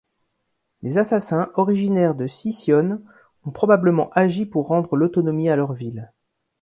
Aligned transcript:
Les 0.81 0.97
assassins, 0.97 1.51
originaires 1.53 2.15
de 2.15 2.25
Sicyone, 2.25 3.03
ont 3.45 3.51
probablement 3.51 4.09
agi 4.13 4.47
pour 4.47 4.67
rendre 4.67 4.95
l'autonomie 4.95 5.47
à 5.51 5.55
leur 5.55 5.73
ville. 5.73 6.11